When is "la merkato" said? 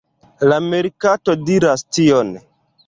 0.53-1.37